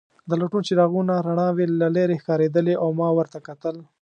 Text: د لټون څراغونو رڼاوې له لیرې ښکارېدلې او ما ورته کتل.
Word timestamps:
د 0.29 0.31
لټون 0.41 0.61
څراغونو 0.67 1.13
رڼاوې 1.27 1.65
له 1.81 1.87
لیرې 1.95 2.17
ښکارېدلې 2.21 2.75
او 2.83 2.89
ما 2.99 3.07
ورته 3.17 3.39
کتل. 3.47 3.75